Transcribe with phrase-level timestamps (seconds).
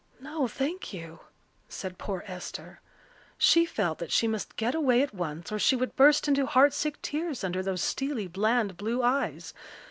[0.19, 1.19] "No, thank you,"
[1.69, 2.81] said poor Esther.
[3.37, 6.99] She felt that she must get away at once or she would burst into heartsick
[7.03, 9.53] tears under those steely, bland blue eyes.